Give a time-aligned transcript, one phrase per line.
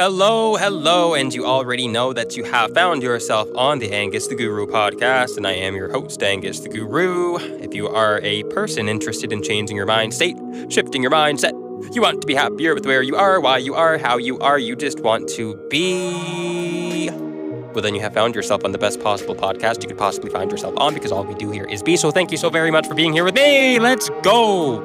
[0.00, 4.36] Hello, hello, and you already know that you have found yourself on the Angus the
[4.36, 7.38] Guru podcast, and I am your host, Angus the Guru.
[7.60, 10.36] If you are a person interested in changing your mind state,
[10.68, 11.50] shifting your mindset,
[11.96, 14.56] you want to be happier with where you are, why you are, how you are,
[14.56, 17.10] you just want to be.
[17.10, 20.48] Well, then you have found yourself on the best possible podcast you could possibly find
[20.48, 21.96] yourself on because all we do here is be.
[21.96, 23.80] So thank you so very much for being here with me.
[23.80, 24.80] Let's go.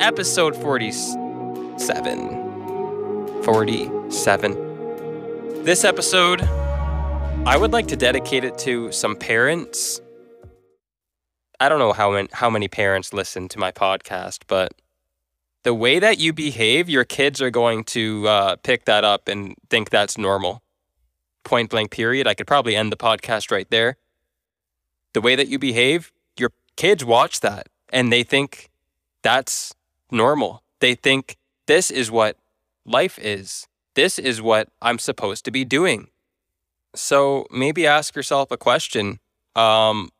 [0.00, 2.43] Episode 47.
[3.44, 5.64] 47.
[5.64, 6.40] This episode,
[7.46, 10.00] I would like to dedicate it to some parents.
[11.60, 14.72] I don't know how many, how many parents listen to my podcast, but
[15.62, 19.54] the way that you behave, your kids are going to uh, pick that up and
[19.68, 20.62] think that's normal.
[21.44, 22.26] Point blank, period.
[22.26, 23.98] I could probably end the podcast right there.
[25.12, 28.70] The way that you behave, your kids watch that and they think
[29.22, 29.74] that's
[30.10, 30.62] normal.
[30.80, 32.38] They think this is what
[32.84, 33.66] life is.
[33.94, 36.08] This is what I'm supposed to be doing.
[36.94, 39.18] So maybe ask yourself a question.
[39.56, 40.10] Um,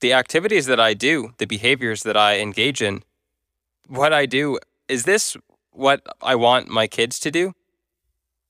[0.00, 3.02] the activities that I do, the behaviors that I engage in,
[3.88, 4.58] what I do,
[4.88, 5.36] is this
[5.70, 7.52] what I want my kids to do?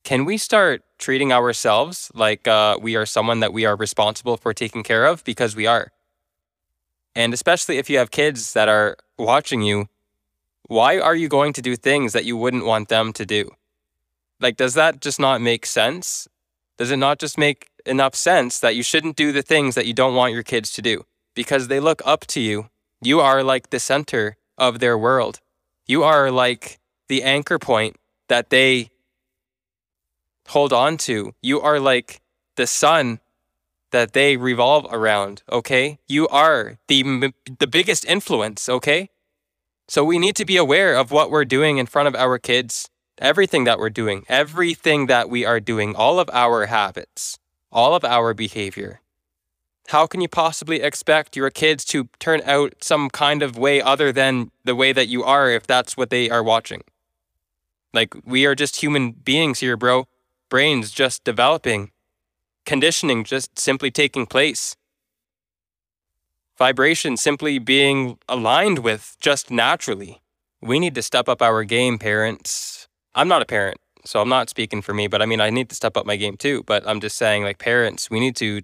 [0.05, 4.53] Can we start treating ourselves like uh, we are someone that we are responsible for
[4.53, 5.23] taking care of?
[5.25, 5.92] Because we are.
[7.14, 9.89] And especially if you have kids that are watching you,
[10.73, 13.51] why are you going to do things that you wouldn't want them to do?
[14.41, 16.27] Like, does that just not make sense?
[16.79, 19.92] Does it not just make enough sense that you shouldn't do the things that you
[19.92, 21.05] don't want your kids to do?
[21.34, 22.70] Because they look up to you.
[23.03, 25.41] You are like the center of their world.
[25.87, 27.97] You are like the anchor point
[28.29, 28.91] that they
[30.48, 31.34] hold on to.
[31.42, 32.23] You are like
[32.57, 33.20] the sun
[33.91, 35.98] that they revolve around, okay?
[36.09, 39.11] You are the the biggest influence, okay?
[39.88, 42.88] So we need to be aware of what we're doing in front of our kids,
[43.19, 47.39] everything that we're doing, everything that we are doing, all of our habits,
[47.70, 49.00] all of our behavior.
[49.89, 54.12] How can you possibly expect your kids to turn out some kind of way other
[54.12, 56.83] than the way that you are if that's what they are watching?
[57.92, 60.07] Like, we are just human beings here, bro.
[60.48, 61.90] Brains just developing,
[62.64, 64.77] conditioning just simply taking place
[66.62, 70.23] vibration simply being aligned with just naturally.
[70.61, 72.86] We need to step up our game, parents.
[73.17, 75.68] I'm not a parent, so I'm not speaking for me, but I mean, I need
[75.70, 76.62] to step up my game too.
[76.62, 78.61] But I'm just saying, like, parents, we need to,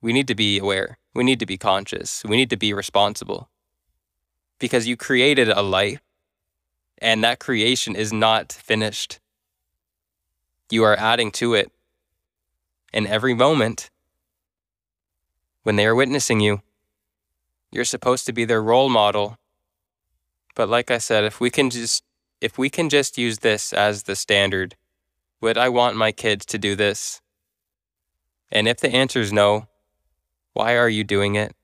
[0.00, 0.96] we need to be aware.
[1.14, 2.22] We need to be conscious.
[2.24, 3.50] We need to be responsible
[4.58, 6.00] because you created a life
[6.96, 9.20] and that creation is not finished.
[10.70, 11.70] You are adding to it.
[12.90, 13.90] In every moment,
[15.62, 16.62] when they are witnessing you,
[17.70, 19.36] you're supposed to be their role model.
[20.54, 22.02] But like I said, if we can just
[22.40, 24.76] if we can just use this as the standard,
[25.40, 27.20] would I want my kids to do this?
[28.50, 29.66] And if the answer is no,
[30.52, 31.54] why are you doing it?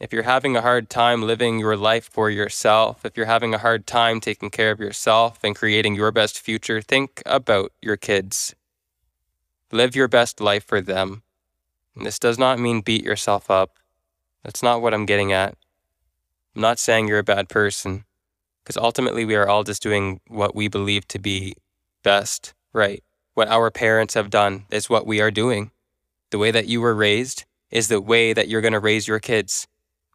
[0.00, 3.58] If you're having a hard time living your life for yourself, if you're having a
[3.58, 8.54] hard time taking care of yourself and creating your best future, think about your kids.
[9.72, 11.22] Live your best life for them.
[11.96, 13.78] This does not mean beat yourself up.
[14.44, 15.56] That's not what I'm getting at.
[16.54, 18.04] I'm not saying you're a bad person,
[18.62, 21.54] because ultimately we are all just doing what we believe to be
[22.02, 23.02] best, right?
[23.34, 25.70] What our parents have done is what we are doing.
[26.30, 29.20] The way that you were raised is the way that you're going to raise your
[29.20, 29.66] kids.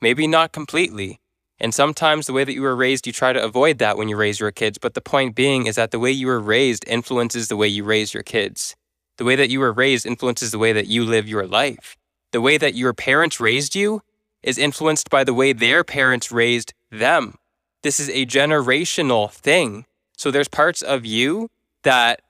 [0.02, 1.20] Maybe not completely.
[1.60, 4.18] And sometimes the way that you were raised, you try to avoid that when you
[4.18, 4.78] raise your kids.
[4.78, 7.84] But the point being is that the way you were raised influences the way you
[7.84, 8.76] raise your kids.
[9.18, 11.96] The way that you were raised influences the way that you live your life.
[12.32, 14.02] The way that your parents raised you
[14.44, 17.38] is influenced by the way their parents raised them.
[17.82, 19.86] This is a generational thing.
[20.18, 21.50] So there's parts of you
[21.84, 22.22] that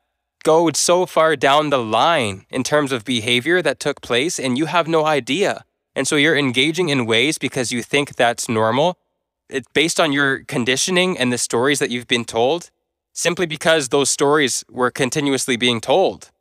[0.43, 4.65] go so far down the line in terms of behavior that took place and you
[4.65, 5.63] have no idea.
[5.95, 8.97] And so you're engaging in ways because you think that's normal.
[9.49, 12.71] It's based on your conditioning and the stories that you've been told,
[13.13, 16.31] simply because those stories were continuously being told.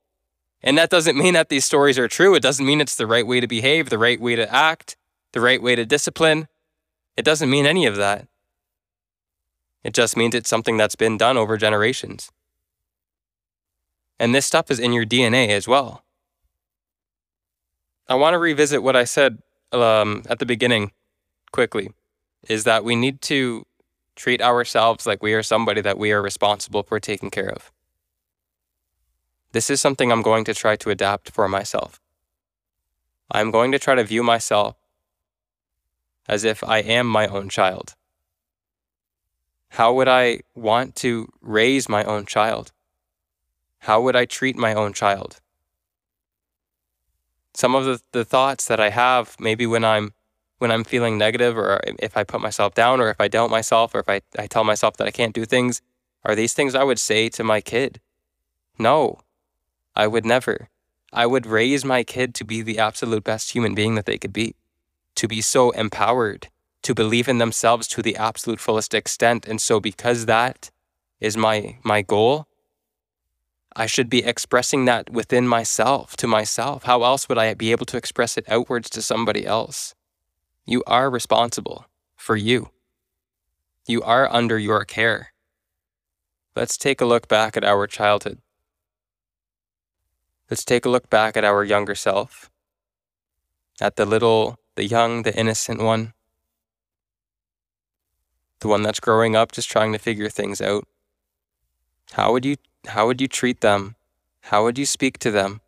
[0.63, 2.35] And that doesn't mean that these stories are true.
[2.35, 4.97] It doesn't mean it's the right way to behave, the right way to act
[5.33, 6.49] the right way to discipline,
[7.17, 8.29] it doesn't mean any of that.
[9.85, 12.31] It just means it's something that's been done over generations.
[14.19, 16.05] And this stuff is in your DNA as well.
[18.09, 19.39] I want to revisit what I said
[19.73, 20.93] um, at the beginning
[21.51, 21.91] quickly
[22.49, 23.65] is that we need to
[24.17, 27.73] treat ourselves like we are somebody that we are responsible for taking care of.
[29.53, 32.01] This is something I'm going to try to adapt for myself.
[33.31, 34.77] I'm going to try to view myself
[36.29, 37.95] as if I am my own child?
[39.71, 42.73] How would I want to raise my own child?
[43.79, 45.41] How would I treat my own child?
[47.55, 50.13] Some of the, the thoughts that I have, maybe when I'm
[50.59, 53.97] when I'm feeling negative or if I put myself down or if I doubt myself
[53.97, 55.83] or if I, I tell myself that I can't do things,
[56.25, 58.01] are these things I would say to my kid?
[58.79, 59.19] No,
[59.97, 60.69] I would never.
[61.13, 64.33] I would raise my kid to be the absolute best human being that they could
[64.33, 64.55] be,
[65.17, 66.49] to be so empowered,
[66.83, 69.47] to believe in themselves to the absolute fullest extent.
[69.47, 70.71] And so, because that
[71.21, 72.47] is my, my goal,
[73.75, 76.83] I should be expressing that within myself, to myself.
[76.83, 79.95] How else would I be able to express it outwards to somebody else?
[80.67, 81.87] You are responsible
[82.17, 82.71] for you.
[83.87, 85.33] You are under your care.
[86.55, 88.39] Let's take a look back at our childhood.
[90.51, 92.51] Let's take a look back at our younger self,
[93.81, 96.15] at the little, the young, the innocent one,
[98.61, 100.87] the one that's growing up just trying to figure things out.
[102.13, 103.97] How would you how would you treat them?
[104.43, 105.61] How would you speak to them?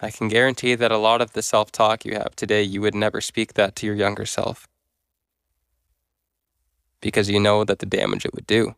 [0.00, 2.94] I can guarantee that a lot of the self talk you have today, you would
[2.94, 4.66] never speak that to your younger self.
[7.00, 8.74] Because you know that the damage it would do.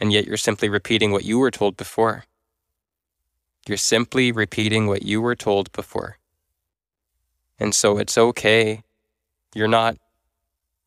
[0.00, 2.24] And yet you're simply repeating what you were told before.
[3.66, 6.18] You're simply repeating what you were told before.
[7.58, 8.82] And so it's okay.
[9.54, 9.96] You're not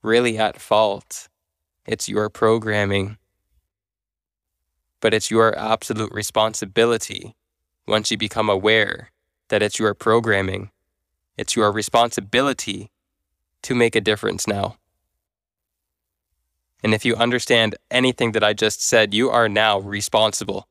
[0.02, 1.28] really at fault.
[1.86, 3.18] It's your programming.
[5.00, 7.36] But it's your absolute responsibility
[7.88, 9.12] once you become aware
[9.50, 10.72] that it's your programming.
[11.38, 12.92] It's your responsibility
[13.64, 14.78] to make a difference now.
[16.84, 20.68] And if you understand anything that I just said, you are now responsible.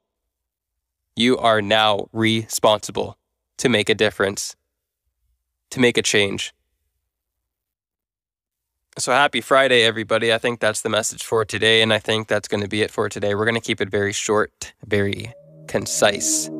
[1.14, 3.16] You are now responsible
[3.58, 4.56] to make a difference,
[5.70, 6.52] to make a change.
[8.98, 10.32] So happy Friday, everybody.
[10.32, 11.80] I think that's the message for today.
[11.80, 13.34] And I think that's going to be it for today.
[13.34, 15.32] We're going to keep it very short, very
[15.68, 16.50] concise.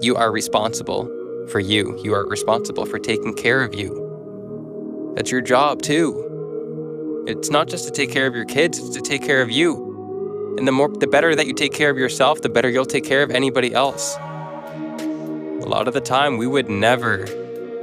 [0.00, 1.06] You are responsible
[1.48, 2.00] for you.
[2.02, 5.12] You are responsible for taking care of you.
[5.16, 7.24] That's your job, too.
[7.26, 10.54] It's not just to take care of your kids, it's to take care of you.
[10.58, 13.04] And the more the better that you take care of yourself, the better you'll take
[13.04, 14.16] care of anybody else.
[14.16, 17.26] A lot of the time we would never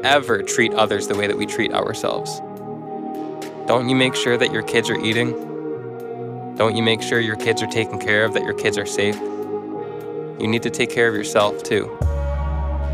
[0.04, 2.40] ever treat others the way that we treat ourselves.
[3.68, 5.32] Don't you make sure that your kids are eating?
[6.56, 9.16] Don't you make sure your kids are taken care of, that your kids are safe?
[9.16, 11.98] You need to take care of yourself too.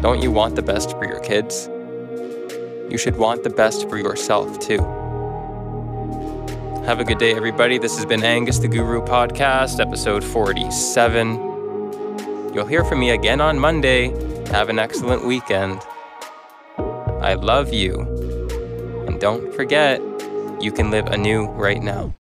[0.02, 1.68] Don't you want the best for your kids?
[2.90, 4.78] You should want the best for yourself too.
[6.86, 7.78] Have a good day, everybody.
[7.78, 12.54] This has been Angus the Guru Podcast, episode 47.
[12.54, 14.10] You'll hear from me again on Monday.
[14.52, 15.82] Have an excellent weekend.
[17.22, 18.00] I love you.
[19.08, 20.02] And don't forget,
[20.62, 22.08] you can live anew right now.